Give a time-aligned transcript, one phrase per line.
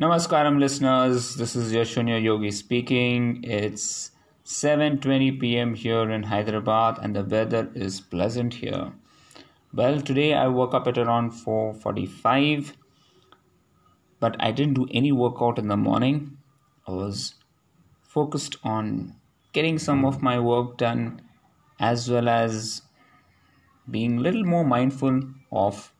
[0.00, 3.42] Namaskaram listeners, this is Yashunya Yogi speaking.
[3.42, 4.12] It's
[4.44, 5.74] 7:20 p.m.
[5.74, 8.92] here in Hyderabad and the weather is pleasant here.
[9.74, 12.74] Well, today I woke up at around 4:45
[14.20, 16.36] but I didn't do any workout in the morning.
[16.86, 17.34] I was
[18.00, 19.16] focused on
[19.52, 21.22] getting some of my work done
[21.80, 22.82] as well as
[23.90, 25.92] being a little more mindful of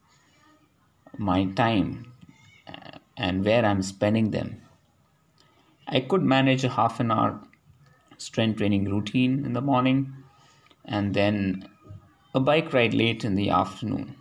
[1.31, 2.09] my time
[3.19, 4.63] and where I'm spending them.
[5.87, 7.41] I could manage a half an hour
[8.19, 10.13] strength training routine in the morning
[10.85, 11.69] and then
[12.35, 14.17] a bike ride late in the afternoon,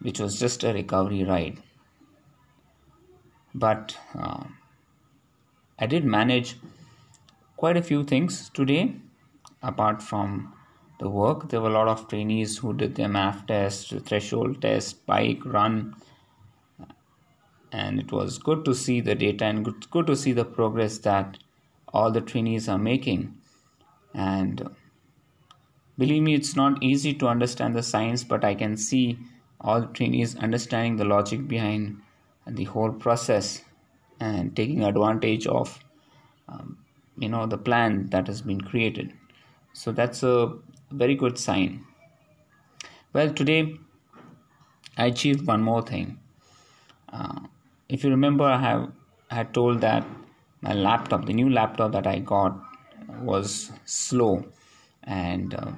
[0.00, 1.58] which was just a recovery ride.
[3.54, 4.44] But uh,
[5.78, 6.56] I did manage
[7.56, 8.96] quite a few things today
[9.62, 10.54] apart from
[10.98, 11.48] the work.
[11.48, 15.96] There were a lot of trainees who did their MAF test, threshold test, bike, run,
[17.72, 20.98] and it was good to see the data and good, good to see the progress
[20.98, 21.38] that
[21.88, 23.36] all the trainees are making.
[24.14, 24.70] And
[25.98, 29.18] believe me it's not easy to understand the science but i can see
[29.60, 32.00] all the trainees understanding the logic behind
[32.46, 33.62] the whole process
[34.18, 35.78] and taking advantage of
[36.48, 36.78] um,
[37.18, 39.12] you know the plan that has been created.
[39.72, 40.54] So that's a
[40.90, 41.84] very good sign.
[43.12, 43.76] Well today
[44.96, 46.18] i achieved one more thing.
[47.12, 47.40] Uh,
[47.94, 48.82] if you remember i have
[49.36, 50.04] had told that
[50.66, 52.58] my laptop the new laptop that i got
[53.30, 54.44] was slow
[55.04, 55.72] and uh,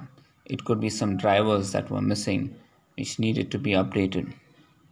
[0.45, 2.53] it could be some drivers that were missing
[2.97, 4.33] which needed to be updated.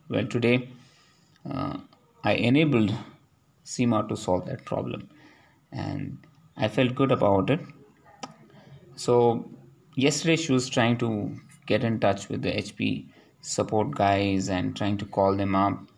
[0.09, 0.69] Well today
[1.49, 1.77] uh,
[2.23, 2.93] i enabled
[3.65, 5.09] Seema to solve that problem
[5.71, 6.17] and
[6.57, 7.59] i felt good about it.
[8.95, 9.49] So
[9.95, 11.35] yesterday she was trying to
[11.67, 13.05] get in touch with the hp
[13.41, 15.90] support guys and trying to call them up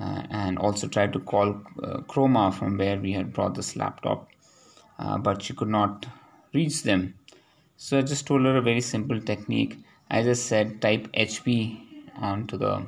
[0.00, 4.28] uh, and also tried to call uh, Croma from where we had brought this laptop,
[4.98, 6.06] uh, but she could not
[6.54, 7.14] reach them.
[7.76, 9.78] So I just told her a very simple technique.
[10.10, 11.80] I just said type HP
[12.16, 12.86] onto the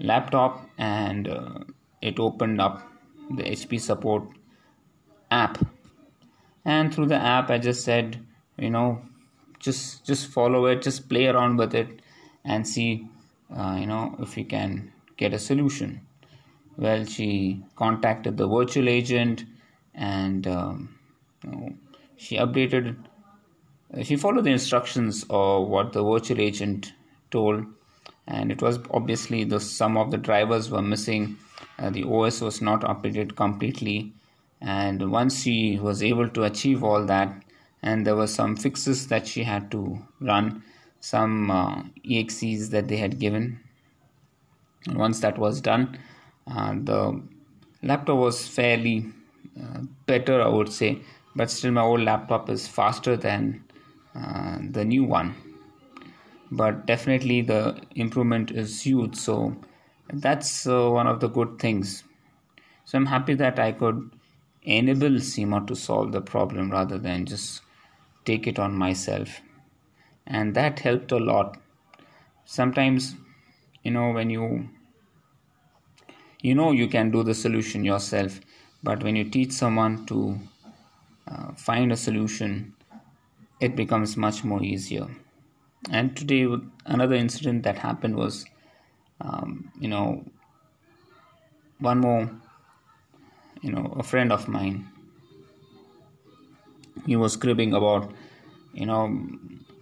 [0.00, 1.60] laptop and uh,
[2.00, 2.82] it opened up
[3.30, 4.24] the HP support
[5.30, 5.64] app.
[6.64, 8.24] And through the app, I just said,
[8.56, 9.02] you know,
[9.58, 12.00] just just follow it, just play around with it,
[12.44, 13.08] and see,
[13.56, 16.00] uh, you know, if you can get a solution.
[16.76, 19.44] Well, she contacted the virtual agent
[19.94, 20.98] and um,
[21.44, 21.74] you know,
[22.16, 22.96] she updated,
[24.02, 26.92] she followed the instructions of what the virtual agent
[27.30, 27.66] told,
[28.26, 31.36] and it was obviously the some of the drivers were missing.
[31.78, 34.12] Uh, the OS was not updated completely,
[34.60, 37.34] and once she was able to achieve all that,
[37.82, 40.62] and there were some fixes that she had to run,
[41.00, 43.60] some uh, exes that they had given
[44.88, 45.98] once that was done
[46.48, 47.22] uh, the
[47.82, 49.06] laptop was fairly
[49.60, 50.98] uh, better i would say
[51.34, 53.64] but still my old laptop is faster than
[54.14, 55.34] uh, the new one.
[56.50, 59.56] But definitely the improvement is huge so
[60.12, 62.04] that's uh, one of the good things.
[62.84, 64.10] So i'm happy that i could
[64.62, 67.62] enable Seema to solve the problem rather than just
[68.24, 69.40] take it on myself.
[70.26, 71.58] And that helped a lot.
[72.44, 73.16] Sometimes
[73.82, 74.68] you know when you
[76.40, 78.40] you know you can do the solution yourself
[78.82, 80.38] but when you teach someone to
[81.28, 82.74] uh, find a solution
[83.60, 85.06] it becomes much more easier.
[85.90, 86.46] And today
[86.84, 88.44] another incident that happened was
[89.20, 90.24] um, you know
[91.78, 92.30] one more
[93.62, 94.88] you know a friend of mine
[97.06, 98.12] he was cribbing about
[98.72, 99.02] you know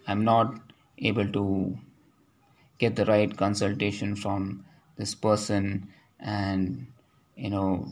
[0.07, 0.55] i'm not
[0.99, 1.45] able to
[2.81, 4.65] get the right consultation from
[4.97, 5.65] this person
[6.19, 6.87] and
[7.37, 7.89] you know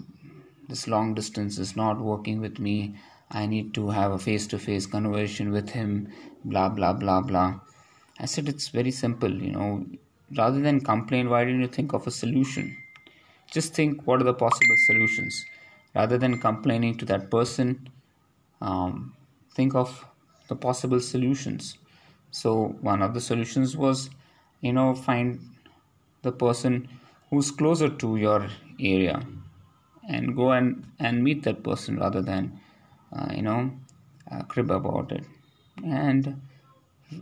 [0.69, 2.94] this long distance is not working with me.
[3.31, 6.09] I need to have a face to face conversation with him
[6.44, 7.60] blah blah blah blah.
[8.19, 9.87] I said it's very simple you know.
[10.37, 12.77] Rather than complain why didn't you think of a solution?
[13.50, 15.45] Just think what are the possible solutions?
[15.95, 17.89] Rather than complaining to that person
[18.60, 19.15] um,
[19.54, 20.07] think of
[20.48, 21.78] the possible solutions.
[22.30, 24.10] So one of the solutions was
[24.60, 25.41] you know find
[26.22, 26.89] the person
[27.31, 28.49] who's closer to your
[28.81, 29.22] area
[30.09, 32.59] and go and, and meet that person rather than
[33.13, 33.71] uh, you know
[34.31, 35.25] uh, crib about it.
[35.84, 36.41] And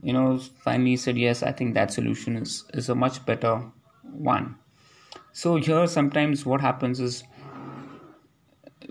[0.03, 3.63] you know finally said yes i think that solution is is a much better
[4.03, 4.57] one.
[5.33, 7.23] So here sometimes what happens is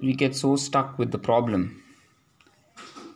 [0.01, 1.83] we get so stuck with the problem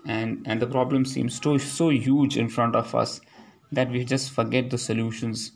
[0.05, 3.21] and and the problem seems so so huge in front of us
[3.71, 5.51] that we just forget the solutions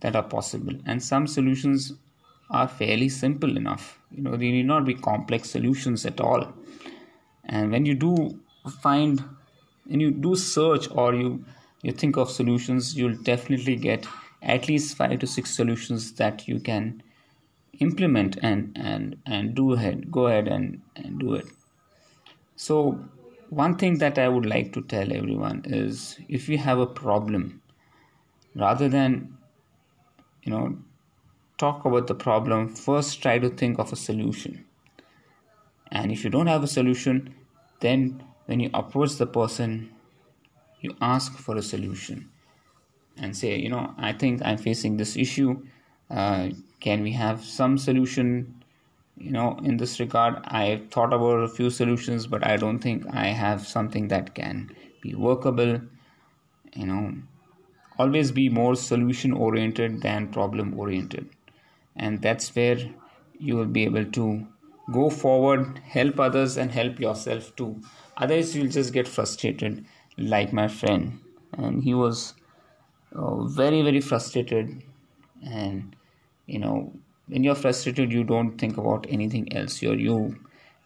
[0.00, 0.74] that are possible.
[0.86, 1.92] And some solutions
[2.50, 3.98] are fairly simple enough.
[4.10, 6.52] You know they need not be complex solutions at all.
[7.44, 8.40] And when you do
[8.82, 9.24] find
[9.84, 11.44] when you do search or you
[11.82, 14.06] you think of solutions you'll definitely get
[14.42, 17.02] at least five to six solutions that you can
[17.78, 21.46] implement and and and do ahead go ahead and and do it.
[22.56, 22.98] So
[23.50, 27.62] one thing that i would like to tell everyone is if you have a problem
[28.54, 29.36] rather than
[30.42, 30.78] you know
[31.58, 34.64] talk about the problem first try to think of a solution.
[35.90, 37.34] And if you don't have a solution
[37.80, 39.90] then when you approach the person
[40.80, 42.30] you ask for a solution
[43.16, 45.66] and say you know i think i'm facing this issue.
[46.10, 46.50] Uh,
[46.80, 48.62] can we have some solution
[49.16, 53.04] you know in this regard i thought about a few solutions but i don't think
[53.12, 54.70] i have something that can
[55.02, 55.80] be workable
[56.74, 57.14] you know
[57.98, 61.28] always be more solution oriented than problem oriented
[61.96, 62.78] and that's where
[63.38, 64.46] you will be able to
[64.92, 67.80] go forward help others and help yourself too.
[68.16, 69.84] Otherwise you'll just get frustrated
[70.16, 71.20] like my friend.
[71.58, 72.34] And he was
[73.14, 74.82] uh, very very frustrated
[75.44, 75.96] and
[76.46, 76.92] you know
[77.28, 79.82] when you're frustrated you don't think about anything else.
[79.82, 80.36] You're you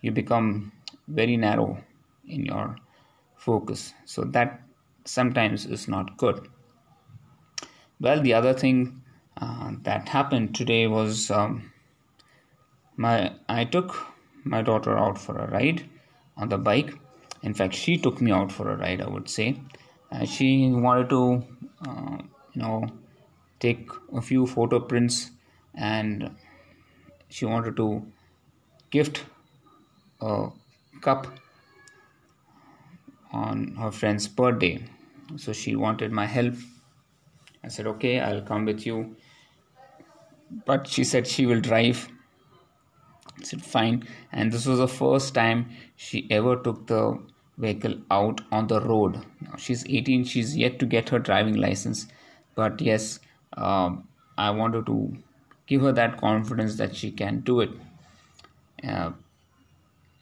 [0.00, 0.72] you become
[1.08, 1.78] very narrow
[2.26, 2.76] in your
[3.36, 3.92] focus.
[4.04, 4.60] So that
[5.04, 6.48] sometimes is not good.
[8.00, 9.02] Well the other thing
[9.36, 11.72] uh, that happened today was um,
[12.96, 13.94] my i took
[14.44, 15.88] my daughter out for a ride
[16.36, 16.94] on the bike.
[17.42, 19.60] In fact she took me out for a ride i would say.
[20.12, 21.44] Uh, she wanted to
[21.86, 22.16] uh,
[22.54, 22.86] you know
[23.60, 25.30] take a few photo prints
[25.74, 26.30] and
[27.28, 28.06] she wanted to
[28.90, 29.24] gift
[30.20, 30.48] a
[31.00, 31.26] cup
[33.32, 34.82] on her friend's birthday.
[35.36, 36.54] So she wanted my help.
[37.62, 39.16] I said okay i'll come with you.
[40.66, 42.08] But she said she will drive.
[43.38, 44.06] I said fine.
[44.32, 47.22] And this was the first time she ever took the
[47.56, 49.24] vehicle out on the road.
[49.40, 52.06] Now she's 18 she's yet to get her driving license.
[52.56, 53.20] But yes
[53.56, 54.08] um,
[54.38, 55.16] i wanted to
[55.70, 57.70] give her that confidence that she can do it.
[58.82, 59.12] Uh,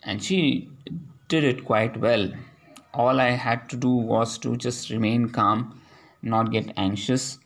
[0.03, 0.69] and she
[1.29, 2.31] did it quite well.
[2.95, 5.81] All i had to do was to just remain calm
[6.23, 7.39] not get anxious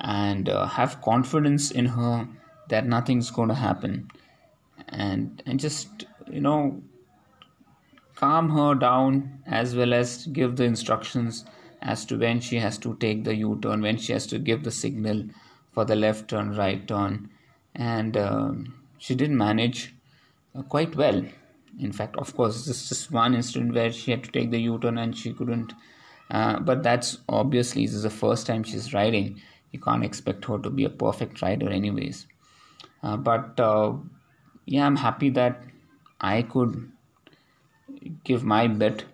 [0.00, 2.28] and uh, have confidence in her
[2.68, 4.10] that nothing's going to happen.
[4.88, 6.82] And and just you know
[8.16, 11.44] calm her down as well as give the instructions
[11.80, 14.70] as to when she has to take the u-turn when she has to give the
[14.70, 15.22] signal
[15.72, 17.30] for the left turn right turn
[17.78, 18.52] and uh,
[18.98, 19.94] she did manage
[20.54, 21.24] uh, quite well.
[21.80, 24.98] In fact of course this is one incident where she had to take the u-turn
[24.98, 25.72] and she couldn't
[26.30, 29.40] uh, but that's obviously this is the first time she's riding.
[29.70, 32.26] You can't expect her to be a perfect rider anyways.
[33.02, 33.92] Uh, but uh,
[34.66, 35.62] yeah i'm happy that
[36.20, 36.90] i could
[38.24, 39.04] give my bit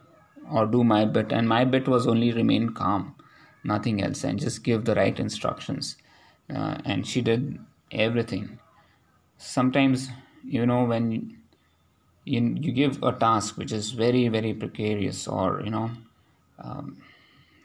[0.51, 3.15] or do my bit and my bit was only remain calm
[3.65, 5.97] nothing else and just give the right instructions.
[6.55, 7.59] Uh, and she did
[7.91, 8.59] everything.
[9.39, 10.09] Sometimes
[10.45, 11.39] you know when
[12.25, 15.91] you, you give a task which is very very precarious or you know
[16.59, 17.03] um,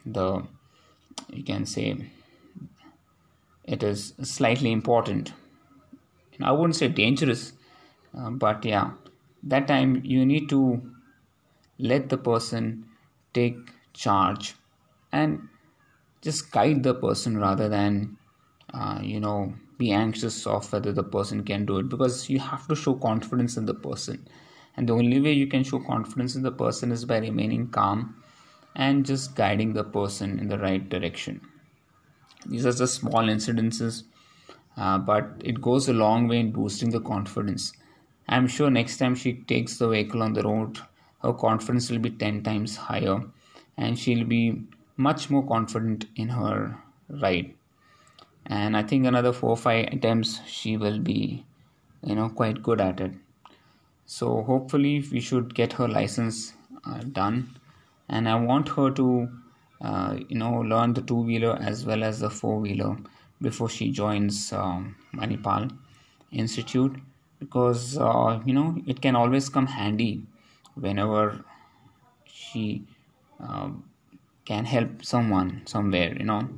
[0.06, 0.42] the
[1.32, 1.96] you can say
[3.64, 5.32] it is slightly important.
[6.42, 7.52] I wouldn't say dangerous
[8.16, 8.92] uh, but yeah
[9.42, 10.82] that time you need to
[11.78, 12.86] let the person
[13.32, 13.56] take
[13.92, 14.54] charge
[15.12, 15.48] and
[16.22, 18.16] just guide the person rather than
[18.74, 22.68] uh, you know be anxious of whether the person can do it because you have
[22.68, 24.26] to show confidence in the person.
[24.76, 28.14] And the only way you can show confidence in the person is by remaining calm
[28.76, 31.40] and just guiding the person in the right direction.
[32.46, 34.04] These are just small incidences
[34.76, 37.72] uh, but it goes a long way in boosting the confidence.
[38.28, 40.78] I'm sure next time she takes the vehicle on the road
[41.22, 43.20] her confidence will be 10 times higher
[43.76, 44.62] and she'll be
[44.96, 47.54] much more confident in her ride
[48.46, 51.44] and i think another four or five attempts she will be
[52.02, 53.12] you know quite good at it.
[54.06, 56.54] So hopefully we should get her license
[56.86, 57.58] uh, done.
[58.08, 59.06] And i want her to
[59.80, 62.96] uh, you know learn the two wheeler as well as the four wheeler
[63.42, 65.70] before she joins um, manipal
[66.32, 66.96] institute.
[67.38, 70.26] Because uh, you know it can always come handy
[70.74, 71.44] whenever
[72.26, 72.86] she
[73.38, 73.90] um,
[74.44, 76.48] can help someone somewhere you know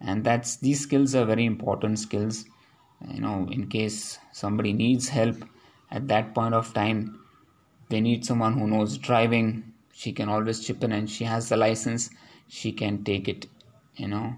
[0.00, 2.44] and that's these skills are very important skills
[3.08, 5.36] you know in case somebody needs help
[5.90, 7.20] at that point of time
[7.90, 9.64] they need someone who knows driving.
[9.92, 12.08] She can always chip in and she has the license
[12.48, 13.46] she can take it
[13.96, 14.36] you know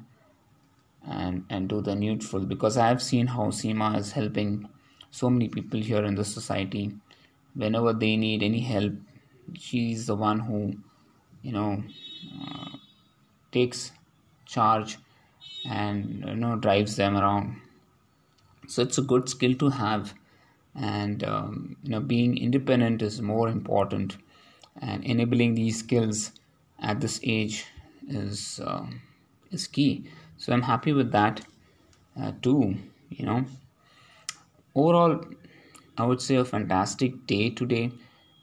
[1.06, 2.40] and and do the needful.
[2.40, 4.68] Because i have seen how seema is helping
[5.10, 6.94] so many people here in the society.
[7.54, 8.94] Whenever they need any help,
[9.54, 10.74] she's the one who,
[11.42, 11.84] you know,
[12.40, 12.70] uh,
[13.52, 13.92] takes
[14.46, 14.96] charge
[15.64, 17.60] and you know drives them around.
[18.66, 20.14] So it's a good skill to have,
[20.74, 24.16] and um, you know, being independent is more important,
[24.80, 26.32] and enabling these skills
[26.80, 27.66] at this age
[28.08, 28.86] is uh,
[29.50, 30.06] is key.
[30.36, 31.44] So I'm happy with that
[32.20, 32.76] uh, too.
[33.10, 33.44] You know,
[34.74, 35.24] overall,
[35.96, 37.92] I would say a fantastic day today.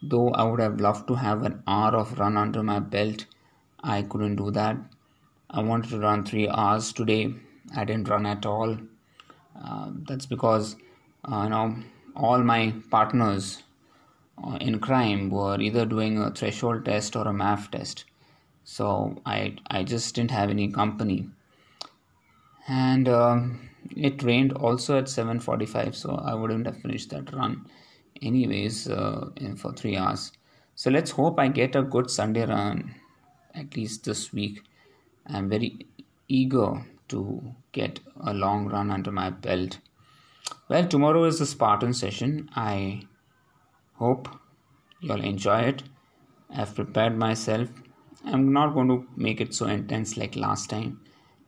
[0.01, 3.25] Though I would have loved to have an hour of run under my belt,
[3.84, 4.77] I couldn't do that.
[5.50, 7.34] I wanted to run three hours today.
[7.75, 8.77] I didn't run at all.
[9.60, 10.75] Uh, that's because
[11.29, 11.75] uh, you know
[12.15, 13.63] all my partners
[14.44, 18.06] uh, in crime were either doing a threshold test or a MAF test
[18.75, 21.27] so i i just didn't have any company
[22.68, 23.39] and uh,
[23.96, 27.65] it rained also at 7:45 so i wouldn't have finished that run
[28.22, 30.32] anyways uh, for 3 hours
[30.75, 32.94] so let's hope i get a good sunday run
[33.56, 34.62] at least this week
[35.29, 35.71] i'm very
[36.27, 36.69] eager
[37.07, 37.19] to
[37.71, 38.00] get
[38.31, 39.79] a long run under my belt
[40.69, 43.01] well tomorrow is the spartan session i
[44.03, 44.27] hope
[45.01, 45.83] you'll enjoy it
[46.55, 47.69] i've prepared myself
[48.25, 51.01] I'm not going to make it so intense like last time.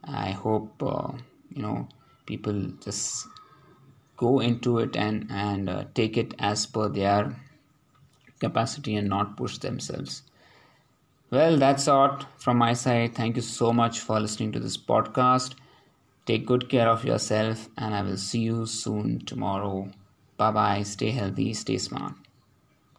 [0.03, 1.11] I hope uh,
[1.50, 1.88] you know
[2.25, 3.27] people just
[4.17, 7.35] go into it and and uh, take it as per their
[8.39, 10.23] capacity and not push themselves.
[11.31, 13.15] Well, that's all from my side.
[13.15, 15.55] Thank you so much for listening to this podcast.
[16.25, 19.91] Take good care of yourself, and I will see you soon tomorrow.
[20.38, 20.83] Bye bye.
[20.83, 22.13] Stay healthy, stay smart.